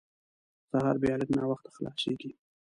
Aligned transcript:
سهار 0.69 0.95
بیا 1.03 1.13
لږ 1.19 1.29
ناوخته 1.37 1.69
خلاصېږي. 1.75 2.31